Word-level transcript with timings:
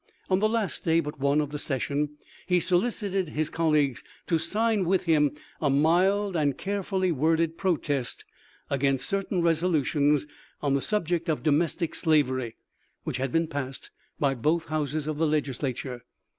On 0.31 0.39
the 0.39 0.49
last 0.49 0.83
day 0.83 0.99
but 0.99 1.19
one 1.19 1.39
of 1.39 1.51
the 1.51 1.59
session, 1.59 2.17
he 2.47 2.59
solicited 2.59 3.29
his 3.29 3.51
colleagues 3.51 4.03
to 4.25 4.39
sign 4.39 4.83
with 4.85 5.03
him 5.03 5.35
a 5.61 5.69
mild 5.69 6.35
and 6.35 6.57
carefully 6.57 7.11
worded 7.11 7.55
protest 7.55 8.25
against 8.67 9.07
certain 9.07 9.43
resolutions 9.43 10.25
on 10.59 10.73
the 10.73 10.81
subject 10.81 11.29
of 11.29 11.43
domestic 11.43 11.93
slavery, 11.93 12.55
which 13.03 13.17
had 13.17 13.31
been 13.31 13.45
passed 13.45 13.91
by 14.19 14.33
both 14.33 14.65
houses 14.69 15.05
of 15.05 15.19
the 15.19 15.27
Legislature. 15.27 16.01